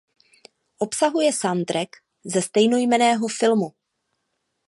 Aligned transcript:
Obsahuje 0.79 1.33
soundtrack 1.33 1.89
ze 2.23 2.41
stejnojmenného 2.41 3.27
filmu. 3.27 3.73